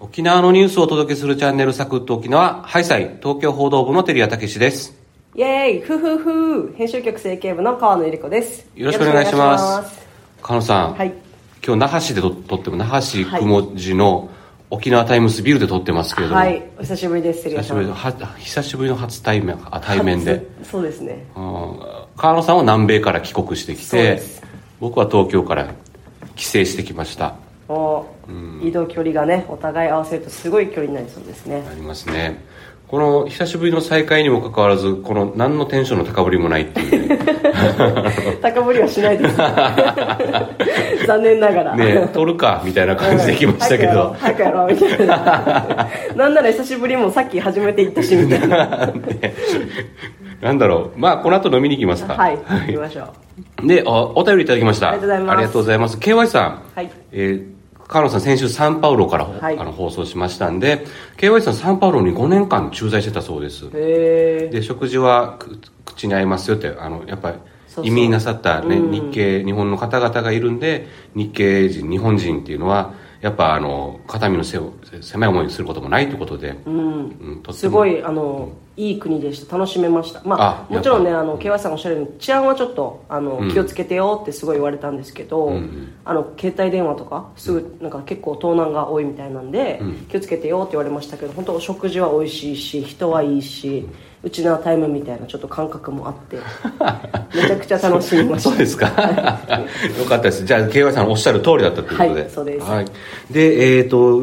[0.00, 4.96] 沖縄のニュースをお届けするチャンネルサクッと沖縄、ハイサイ、東京報道部の照屋武です。
[5.34, 5.80] イエーイ。
[5.80, 6.74] ふふふ。
[6.76, 8.66] 編集局整形部の川野ゆり子です。
[8.74, 10.06] よろしくお願いします。
[10.42, 11.14] 川野さん、はい。
[11.64, 14.30] 今日那覇市で撮撮っても、那覇市雲寺の
[14.70, 16.62] 沖縄タイムズビルで撮ってますけれども、はい。
[16.78, 17.48] お久しぶりです。
[17.48, 21.24] 久しぶりのは久しぶりの初対面あ対面で、初そうですね。
[21.36, 24.22] うん川野さんは南米から帰国してきて
[24.80, 25.74] 僕は東京から
[26.36, 27.36] 帰省してきました
[27.68, 28.06] お
[28.62, 31.64] 移動距離がねお互い合わせるとすごい距離になりそうですね。
[31.70, 32.42] ありますね。
[32.86, 37.08] この久しぶりの再会にもかかわらずこの何のテンションの高ぶりもないっていう。
[37.08, 37.18] ね
[38.42, 39.36] 高ぶりはしないです。
[41.06, 41.76] 残念ながら。
[41.76, 45.88] ね撮るかみたいな感じで来ましたけど、 早くやろうみたいな。
[46.14, 48.92] なんなら久しぶりもさっき初めて行ったしみたいな。
[50.42, 50.98] なんだろう。
[51.00, 52.14] まあこの後飲みに行きますか。
[52.14, 53.08] はい行きましょ
[53.62, 53.66] う。
[53.66, 54.90] でおお便りいただきました。
[54.90, 55.32] ありがとうございます。
[55.32, 55.98] ありがとうございます。
[55.98, 56.90] KY さん、はい。
[57.12, 57.53] えー
[57.86, 59.58] 川野さん先週サンパウロから、はい。
[59.58, 63.70] あの放送しましたんで KY さんサンパウロに5年間駐在してたそうです。
[63.70, 67.38] で食事はく口に合いますよってあのやっぱり
[67.82, 68.90] 移民なさった、ね、うん。
[68.90, 72.94] 日系日本の方々がいるんで日系人日本人っていうのは
[73.24, 74.60] やっぱあの肩身のせ
[75.00, 76.78] 狭い思いすることもないということで、うん。
[77.46, 79.56] うんすごいあのいい国でした。
[79.56, 80.20] 楽しめました。
[80.26, 83.50] まああもちろんねあの KY さんがおっしゃるように治安はちょっとあの、うん。
[83.50, 85.94] 気をつけてよってすごい言われたんですけど、うんうん。
[86.04, 89.94] あの携帯電話とかすぐなんか結構盗難が多いみたいなんで、うん。
[90.10, 93.88] 気をつけてよって言われましたけど本当お食事は美味しいし人はいいし、
[94.24, 96.38] うちなタイムみたいなちょっと感覚もあって
[97.34, 98.50] めちゃくちゃ楽しみました。
[98.50, 98.86] そうですか？
[98.86, 100.44] よかったです。
[100.44, 102.20] じゃあ KY さんおっしゃる通りだったということで。
[102.22, 102.66] はいそうです。
[102.66, 102.86] はい、
[103.30, 104.22] でえっ、と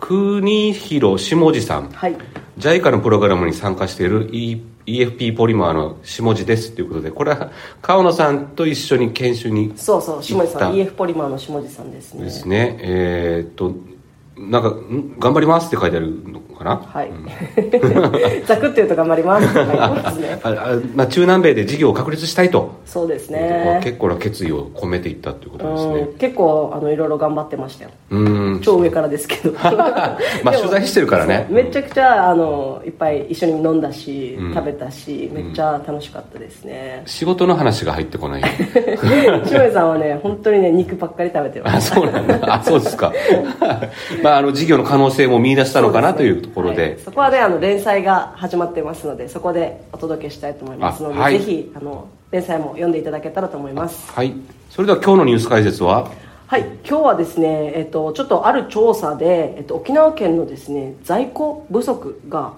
[0.00, 1.90] 国広下地さん。
[1.90, 2.16] はい。
[2.58, 4.56] JICA のプログラムに参加している、e、
[4.86, 7.50] EFP ポリマーの下地ですということでこれは
[7.82, 10.72] 川野さんと一緒に研修にそうそう下地さん。
[10.74, 12.24] 行 EF ポリマーの下地さんですね。
[12.24, 12.78] ですね。
[12.80, 13.74] えーっと
[14.38, 16.76] なんかん頑張りますって書いてあるのかな？
[16.76, 17.10] はい、
[18.46, 20.54] ざくっと言うと頑張りますって書いてますねああ
[20.94, 25.92] まあ、中南米で事業を確立したいと、そうですこねう結構な決意を込めていったということですね。
[26.00, 27.90] うん結構あのいろいろ頑張ってましたよ。
[28.10, 28.60] うん。
[28.62, 29.52] 超上からですけど。
[29.62, 30.16] ま
[30.46, 31.46] あ取材してるからね。
[31.50, 34.54] めちゃくちゃあのいっぱい一緒に飲んだし、うん。
[34.54, 38.42] 食べたしめっちゃ楽しかったですね、仕事の話が入ってこない。
[39.46, 42.38] しめさんはね本当にね肉ばっかり食べてまあすそうなんだ。
[42.54, 43.12] あそうですか
[44.26, 46.82] まああの事業の可能性も見出したのかなというところで。
[46.82, 46.98] はい。
[46.98, 51.38] そこはねあの連載が始まってますのでそこでお届けしたいと思いますので、あはい。
[51.38, 54.10] ぜひあの連載も読んでいただけたらと思います。
[54.10, 54.34] はい。
[54.68, 56.10] それでは今日のニュース解説は？
[56.48, 56.62] はい。
[56.84, 62.54] 今日はですね、えっと、ちょっとある調査で、えっと、沖縄県のですね在庫不足が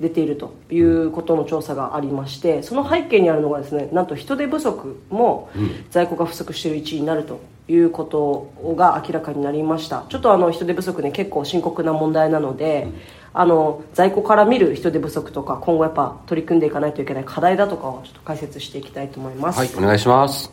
[0.00, 5.48] 出ているということの調査がありましてその背景にあるのがですねなんと人手不足も
[5.90, 12.88] 在庫が不足している1位になるということが明らかになりましたちょっとあの人手不足ね結構深刻な問題なので、
[13.32, 20.52] あの在庫から見る人手不足とか今後やっぱ取り組んでいかないといけない課題だとかをちょっと解説していきたいと思います、はい、お願いします。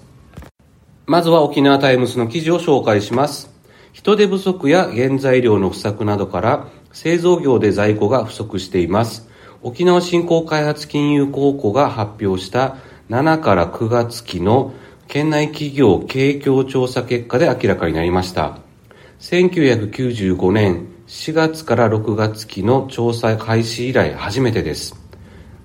[1.06, 3.52] まずは沖縄タイムスの記事を紹介します。
[3.92, 9.28] 人手不足や原材料の不作などから製造業で在庫が不足しています。
[9.62, 12.78] 沖縄振興開発金融公庫が発表した
[13.10, 14.74] 7から9月期の
[15.12, 18.60] 県内企業景況調査結果で明らかになりました。
[19.20, 24.96] 1995年4月から6月期の調査開始以来初めてです。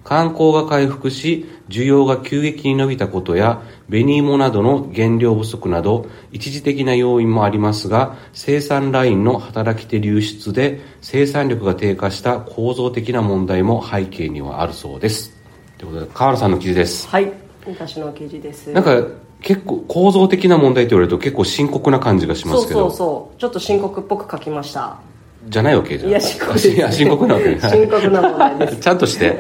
[0.03, 15.37] 観光が回復し、需要が急激に伸びたことや、紅芋などの原料不足など、一時的な要因もありますが、生産ラインの働き手流出で生産力が低下した構造的な問題も背景にはあるそうです。
[15.79, 17.07] ということで、河原さんの記事です。
[17.07, 18.73] はい私の記事です。
[18.73, 19.03] なんか、
[19.43, 23.41] 結構構造的な問題って言われると結構深刻な感じがしますけど、そうそうそう。
[23.41, 24.99] ちょっと深刻っぽく書きました。
[25.49, 26.11] じゃないわけじゃん。
[26.11, 26.79] いや深刻です、い。
[26.79, 28.77] や 深刻なわけね 深刻な問題です。
[28.81, 29.39] ちゃんとして。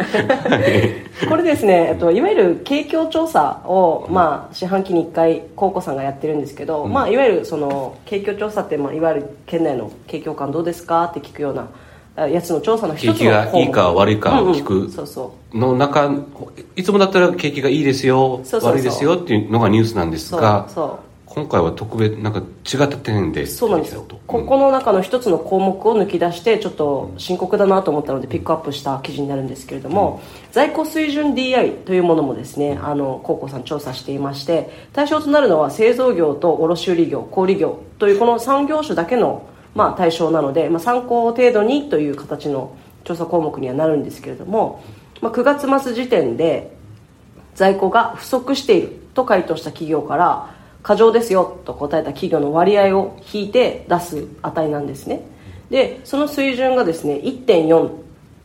[1.28, 11.66] これですね、えっと、いわゆる景況調査を、まあ、四半期に1回高校さんがやってるんですけど、まあ、いわゆるその景況調査って、まあ、いわゆる県内の景況感どうですかって聞くようなあ
[12.16, 14.90] やつの調査の一つの景気がいいか悪いかを聞く。
[15.54, 16.10] の中
[16.74, 21.00] いつもだったら景気がいいですよ悪いですよっていうのがニュースなんですがそ
[21.36, 24.00] 今回は特別なんか違った点でうそうなんですよ。
[24.08, 24.18] と。
[24.26, 30.22] ここの中の一つの項目を抜き出してちょっと深刻だなと思ったのでピックアップした記事になるんですけれども、
[30.52, 42.74] 在庫水準 DI というものもですねあの高校さん調査していまして対象となるのは製造業と卸売業小売業というこの3業種だけの、まあ、対象なので、まあ、参考程度にという形の
[43.04, 44.82] 調査項目にはなるんですけれども、
[45.20, 46.74] まあ、9月末時点で
[47.54, 55.22] 在庫が不足していると回答した企業から過剰ですよと答えた企業の割合を引いて出す値なんですね。
[55.70, 57.90] でその水準がですね1.4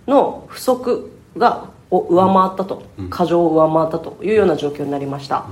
[0.07, 5.45] の不足がを上回ったと、過剰を上回ったというような状況になりました、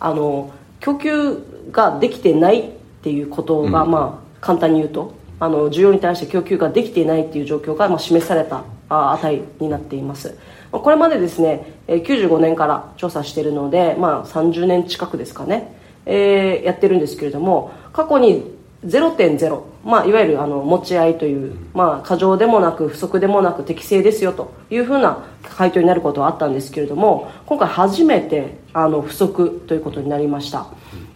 [0.00, 1.38] あの供給
[1.70, 2.70] ができてないっ
[3.02, 10.38] ていうことが、まあ簡単に言うとあの需要に対して供給ができていないっていう状況が、まあ、示された値になっています。
[10.70, 30.66] これまでですね95年から調査しているので、まあ、30年近くですかね、えー、やってるんですけれども過去に0.0、まあ、いわゆるあの持ち合いという、まあ、過剰でもなく不足でもなく適正ですよというふうな回答になることはあったんですけれども今回初めてあの不足ということになりました。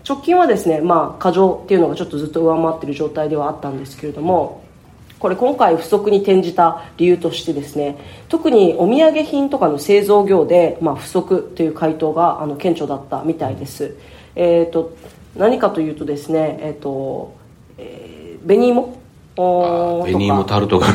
[0.09, 4.65] 直近はですね、まあ、過剰っていうのがちょっとずっと上回っている状態ではあったんですけれども
[5.19, 7.99] これ今回不足に転じた理由としてですね
[8.29, 13.97] 特にお土産品とかの製造業で、まあ、不足という回答があの顕著だったみたいです、
[14.35, 14.97] えーと、
[15.37, 17.37] 何かというとですね、えーと
[17.77, 19.01] えー、紅芋
[19.37, 20.89] 紅芋タルトが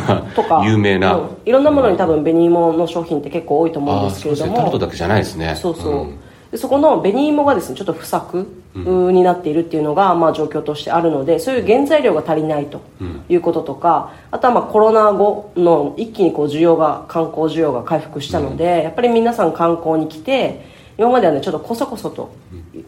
[0.65, 4.57] 有名な、うん、いろんなものに多分紅芋の商品って結構多いと思うんですけれども。
[4.57, 5.55] タルトだけじゃないですね。
[5.55, 6.19] そうそう、うん
[6.55, 12.81] でそこの紅芋がですねちょっと不作になっているっていうのが、まあ、状況としてあるのでそういう原材料が足りないと
[13.27, 20.65] いうこととか、あとはまあコロナ後の一気にこう需要が観光需要が回復したので、やっぱり皆さん観光に来て
[20.97, 22.33] 今まではねちょっとこそこそと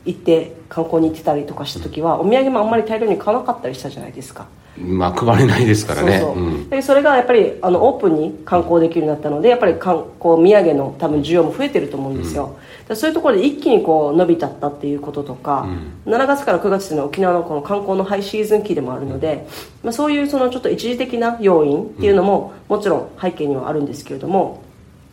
[0.06, 4.48] 行って観光に行ってたりとかした時はお土産もあんまり大量に買わなかったりしたじゃないですか
[4.80, 6.20] まあ配れないですからね。
[6.20, 6.34] そ
[6.78, 12.58] うそれがやっぱりあのオープンに観光できるようになったのでやっぱり観光土産の多分需要も増えてると思うんですよ、
[12.90, 15.68] うん、そういうところで一気にこう伸びちゃったっていうこととか、
[16.06, 19.48] うん、7月から9月のは沖縄のこの観光のハイシーズン期でもあるので、
[19.84, 24.64] まあ、そういうそのちょっと一時的な要因っていうのももちろん背景にはあるんですけれども、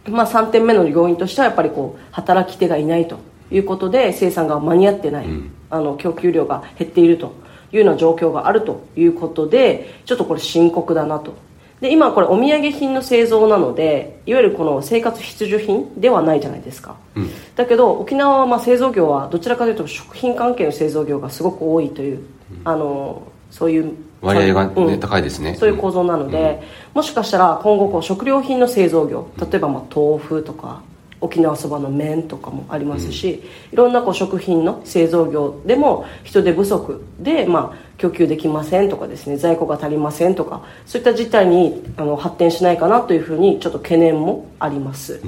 [0.08, 3.18] まあ、3点目の要因としてはやっぱりこう働き手がいないと
[3.50, 7.34] いうことで生産が間に合ってない、うん、あの供給量が減っていると
[7.74, 11.34] いうような状況があるということでちょっとこれ深刻だなと。
[11.80, 22.26] で今これお土産品の製造なのでいわゆるこの生活必需品ではないじゃないですか、うん、だけど沖縄はまあ製造業はどちらかというと食品関係の製造業がすごく多いという、うん、
[22.64, 23.92] あのそういう
[24.22, 25.56] 割合がね、うん、高いですね。
[25.56, 26.62] そういう構造なので、
[26.94, 30.82] もしかしたら今後こう食料品の製造業例えばまあ豆腐とか
[31.24, 33.42] 沖縄そばの麺とかもありますし、
[33.72, 45.26] いろんなこう食品の製造業でも人手不足で、まあ、供給できませんとかですね在庫が足りませんとかそういった事態にあの発展しないかなというふうにちょっと懸念もあります、う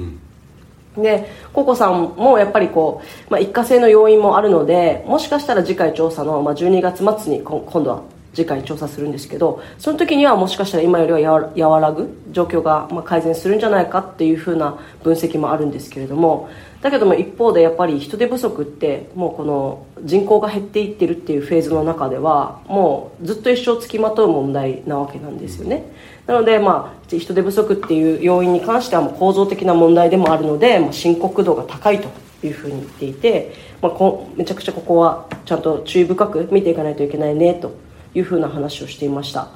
[0.99, 1.01] ん。
[1.01, 8.03] でココさんもやっぱりこう、まあ、一過性の要因もあるのでもしかしたら次回調査の、まあ、12月末に今度は
[8.37, 16.47] 次回調査するんですけどその時にはもしかしたら今よりは和らぐ状況がま改善するんじゃないかっていうふうな分析もあるんですけれども
[16.83, 25.91] だけども一方でやっぱり人手不足ってもうこの人口が減っていってるっていうフェーズの中ではもうずっと一生つきまとう問題なわけなんですよね。
[26.27, 32.09] なのでまあ人手不足っていう要因に関してはもう構造的な問題でもあるので、ま、深刻度が高いと
[32.45, 37.86] いうふうに言っていて、まあ、こめちゃくちゃここはちゃんと注意深く見ていかないといけないねと
[38.17, 39.49] いうふうな話をしていました。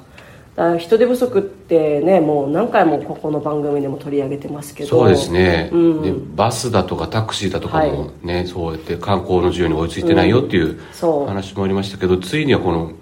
[0.78, 4.90] 人手不足ってねもう何回もここの番組でも取り上げてますけど。
[4.90, 10.78] そうですね、うん、でバスだとかタクシーだとかもね、はい、そうやって観光の需要に追いついてないよっていう
[11.26, 12.92] 話もありましたけど、うん、ついにはこの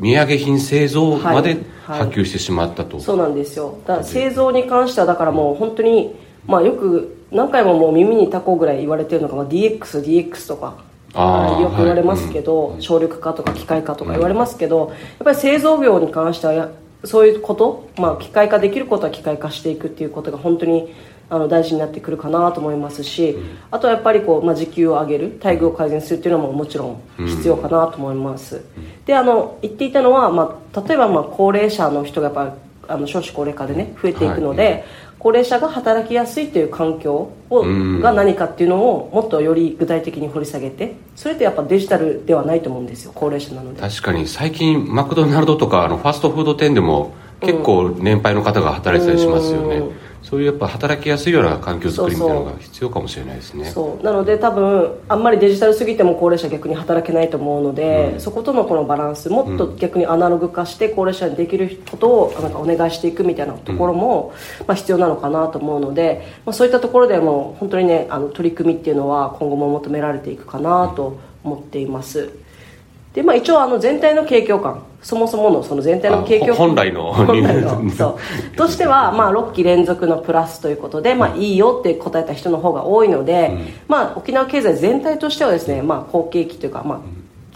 [0.00, 1.56] 土産品製造まで
[1.86, 3.78] 波及してしまったと、はいはい、そうなんですよ。
[3.86, 10.78] だから製造に関してはだからもう本当に、まあ、よく何回ももう耳にタコぐらい言われてるのが、まあ、DXDX DX とか
[11.14, 16.70] よく言われますけど、はいうん、省力化とか機械化とか言われますけど、やっぱり製造業に関しては
[17.04, 20.94] そういうこと、まあ、機械化できることは機械化していくっていうことが本当に
[21.28, 27.02] あの大事になってくるかなと思いますし、うん、あとはやっぱりこう、まあ、時給を上げる待遇を改善するっていうのももちろん。
[27.18, 32.54] 必要かなと思います、うん、であの言っていたのは、まあ、例えばまあ高齢者の人がやっぱ
[32.88, 34.84] あの少子高齢化でね増えていくので、はい
[35.22, 37.62] 高齢者が働きやすいという環境を、
[38.00, 43.80] が何かっていうのをもっとより具体的に掘り下げてそれってやっぱデジタルではないと思うんですよ高齢者なので。
[43.80, 53.64] 確かに最近マクドナルドとかあのファストフード店でも結構年配の方が働いてたりしますよね、うんそういうやっぱ働きやすいような環境づくりみたいなのが必要かもしれないですね。
[53.64, 54.04] そう。
[54.04, 72.30] なので多分あんまりデジタルすぎても高齢者逆に働けないと思うので、うん、そことのこのバランスもっと逆にアナログ化して高齢者にできることをなんかお願いしていくみたいなところも、うん、まあ、必要なのかなと思うので、まあ、そういったところでも本当にねあの取り組みっていうのは今後も求められていくかなと思っています、
[73.14, 78.18] でまあ、一応あの全体の景況感そもそものその全体の景況本来の 本来のそ
[78.52, 78.56] う。
[78.56, 86.98] としては、まあ、6期連続のプラスということで、まあ、いいよって答えた人の方が多いので、うん、まあ、沖縄経済全体としてはですね、まあ、好景気というか、まあ、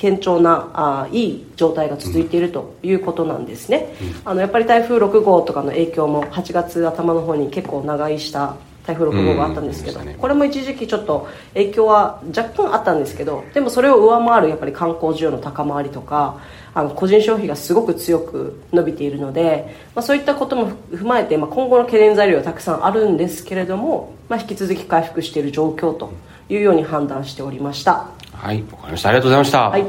[0.01, 3.95] 堅調なあいい状態が続いているということなんですね、
[4.27, 8.57] あのやっぱり台風6号とかの影響も8月頭の方に結構長居した
[8.87, 10.17] 台風6号があったんですけど、うんね。
[10.19, 16.41] これも一時期ちょっと影響は若干あったんですけどでもそれを上回るやっぱり観光需要の高まりとか
[16.73, 26.13] あの個人消費がすごく強く伸びているので、まあ、そういったことも踏まえて、まあ、今後の懸念材料はたくさんあるんですけれども、まあ、引き続き回復している状況と
[26.49, 28.11] いうように判断しておりました。
[28.33, 29.09] はいわかりました。
[29.09, 29.71] ありがとうございました。
[29.71, 29.85] はい。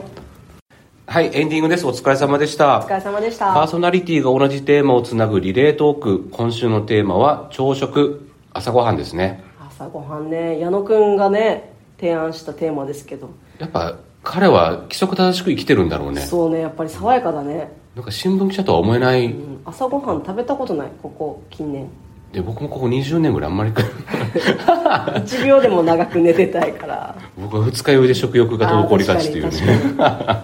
[1.09, 1.87] はい、エンディングです。
[1.87, 6.29] お疲れ様でしおた疲れ様でしパーたソナリティが同じテーマをつなぐリレートーク。
[6.31, 9.43] 今週のテーマは朝食朝ごはんですね。
[9.59, 10.59] 朝ごはんね。
[10.59, 16.21] 矢野くんがね提案したテーマですけど、やっぱ彼は規則正しく生きてるんだろうね。
[16.21, 19.27] そうねやっぱり爽やかだね、なんか新聞記者とは思えない。
[19.27, 21.89] うん、朝ごはん食べたことないここ近年。
[22.31, 27.15] で僕もここ20年ぐらいあんまり1 秒でも長く寝てたいから。
[27.37, 29.51] 僕は二日酔いで食欲が滞りがちっていうね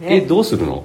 [0.00, 0.84] えねどうするの？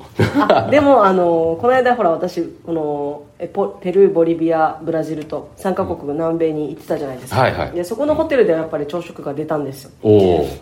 [0.49, 7.71] あでもあのこの間ほら私このえポペルーボリビアブラジルと3カ国南米に行ってたじゃないですか、はいはい。
[7.71, 9.91] でそこのホテルではやっぱり朝食が出たんですよ。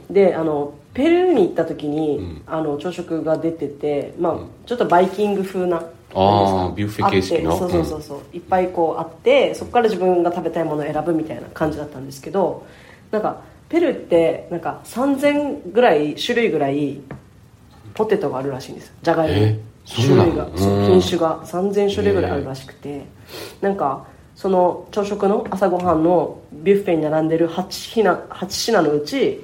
[0.09, 5.83] であのペルーに行った時に、あの朝食が出てて、まあちょっとバイキング風な
[6.15, 7.55] あービュッフェ形式の？
[7.55, 12.65] そうそうそうそう、いっぱいこうあってそこから自分が食べたいものを選ぶみたいな感じだったんですけど
[13.11, 17.01] なんかペルーってなんか3000ぐらい種類ぐらい
[17.97, 18.93] ポテトがあるらしいんです。
[19.01, 19.57] じゃがいも。
[19.93, 20.47] 種類が。
[20.55, 21.41] 品種が。
[21.45, 23.05] 3000種類ぐらいあるらしくて。
[23.61, 29.43] なんかその朝食の朝ごはんのビュッフェに並んでる8品 ,8 品のうち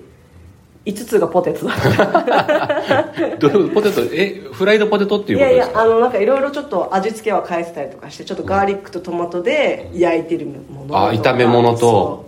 [0.86, 3.38] 5つがポテトだった。
[3.40, 4.02] どういうポテト？
[4.14, 5.80] えフライドポテトっていういやいことですか？
[5.80, 12.26] やあのなんかいろいろちょっと味付けは変えてたりとかしてちょっとガーリックとトマトで焼いてるものあ炒め物と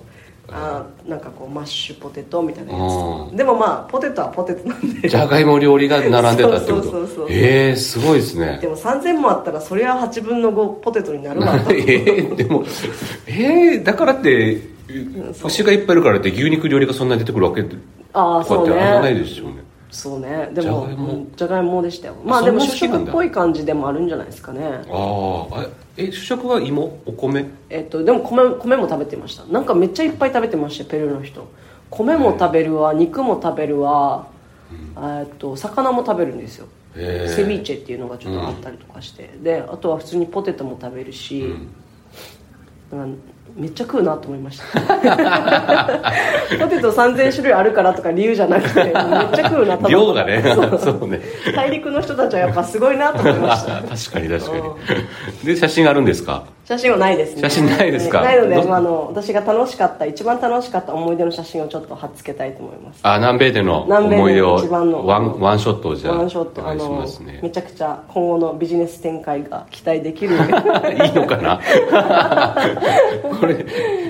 [0.52, 5.10] あなんかこうマッシュポテトみたいなやうつでもまあポテトはポテトなんで。
[5.10, 7.28] じゃがいも料理が並んでたってこそうそうそうそう。
[7.28, 8.60] とえー、すごいですね。
[8.62, 11.72] でも3000もあったらそりゃ8分の5ポテトになるわと。
[11.74, 12.64] えー、でも
[13.28, 14.62] えー、だからって
[15.44, 17.64] 牛がいっぱいいるからって牛肉料理がそんなに出てくるわけ？
[18.14, 19.64] ああそうこうやってあんまないねですよね。
[19.92, 20.50] そうね。
[20.54, 20.88] でも
[21.36, 21.82] じゃがいも？
[21.82, 22.16] でしたよ。
[22.24, 24.82] まあでも主食っぽい感じでもあるんじゃないですかね。
[24.90, 25.66] ああ
[25.98, 27.00] え主食は芋？
[27.06, 27.46] お米？
[27.70, 29.46] えっと、でも米米も食べてました。
[29.46, 31.48] なんかめっちゃいっぱい食べてましたよペルーの人。
[31.90, 34.28] 米も食べるわ肉も食べるわ、
[34.98, 36.68] えっと魚も食べるんですよ。
[36.94, 41.54] セビーチェっていうのがちょっとあったりとかして、であとは普通にポテトも食べるし、
[42.92, 43.20] なんか
[43.56, 44.80] めっちゃ食うなと思いました。
[46.60, 50.42] ポテト3000種類あるからとか理由じゃなくてめっちゃ食うなと量がね。
[50.44, 50.80] そう。
[50.80, 51.22] そうね。
[51.56, 53.76] 大陸の人たちはやっぱすごいなと思いました。
[53.88, 54.58] 確かに確か
[55.44, 55.48] に。
[55.48, 56.44] で写真あるんですか？
[56.66, 57.42] 写真はないですね。
[57.42, 58.22] 写真ないですか？
[58.22, 58.64] ないので、ど？
[58.68, 63.00] まあ、あの私が楽しかった一番楽しかった思い出の写真をちょっと貼っつけたいと思います。
[63.04, 65.06] あ南米での思い出を一番の。
[65.06, 67.40] ワンワンショットをじゃあワンショットね。
[67.44, 70.36] めちゃくちゃ今後のビジネス展開が期待できる。
[70.38, 70.42] いい
[71.14, 71.62] のかな？
[73.40, 73.66] これ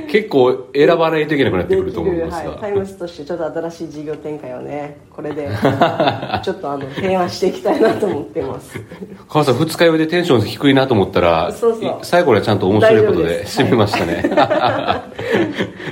[0.07, 5.50] 結構選ばないといけなくなってでくると思いますが、はい、タイムスとしてちょっと新しい事業展開をねこれで
[6.43, 8.79] ちょっとあの提案していきたいなと思ってます。
[9.27, 11.83] 川さん二日酔いでテンション低いなと思ったらそうそう。
[11.83, 13.61] い最後にはちゃんと面白いことで大丈夫です。
[13.61, 14.23] 締めましたね。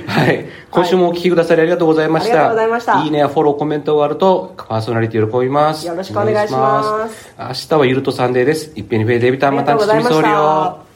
[0.06, 0.46] はい。
[0.70, 3.02] 今週もお聞きくださりありがとうございました、ありがとうございました。
[3.02, 5.86] いいねやフォローコメントがあるとパーソナリティ喜びます。
[5.86, 7.34] よろしくお願いします。
[7.38, 8.72] 明日はゆるとサンデーです。
[8.76, 10.93] いっぺんにフェイデビタンまたありがとうございましちみそりをた